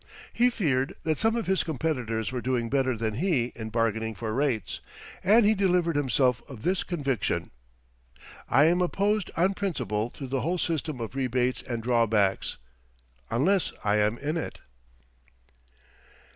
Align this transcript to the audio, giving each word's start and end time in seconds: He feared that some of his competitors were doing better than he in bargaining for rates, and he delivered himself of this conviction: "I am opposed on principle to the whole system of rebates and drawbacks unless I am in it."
He 0.33 0.49
feared 0.49 0.95
that 1.03 1.19
some 1.19 1.35
of 1.35 1.45
his 1.45 1.63
competitors 1.63 2.31
were 2.31 2.41
doing 2.41 2.71
better 2.71 2.97
than 2.97 3.13
he 3.13 3.51
in 3.55 3.69
bargaining 3.69 4.15
for 4.15 4.33
rates, 4.33 4.79
and 5.23 5.45
he 5.45 5.53
delivered 5.53 5.95
himself 5.95 6.41
of 6.49 6.63
this 6.63 6.81
conviction: 6.83 7.51
"I 8.49 8.65
am 8.65 8.81
opposed 8.81 9.29
on 9.37 9.53
principle 9.53 10.09
to 10.09 10.25
the 10.25 10.41
whole 10.41 10.57
system 10.57 10.99
of 10.99 11.13
rebates 11.13 11.61
and 11.61 11.83
drawbacks 11.83 12.57
unless 13.29 13.73
I 13.83 13.97
am 13.97 14.17
in 14.17 14.37
it." 14.37 14.59